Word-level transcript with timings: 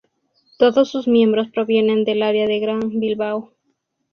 Todos 0.57 0.89
sus 0.89 1.07
miembros 1.07 1.51
provienen 1.53 2.05
del 2.05 2.23
área 2.23 2.47
del 2.47 2.59
Gran 2.59 2.99
Bilbao. 2.99 3.53